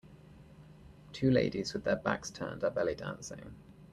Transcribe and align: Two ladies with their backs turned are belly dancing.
Two 1.13 1.29
ladies 1.29 1.75
with 1.75 1.83
their 1.83 1.95
backs 1.95 2.31
turned 2.31 2.63
are 2.63 2.71
belly 2.71 2.95
dancing. 2.95 3.53